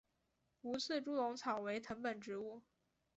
[0.63, 2.63] 无刺猪笼草为藤本植物。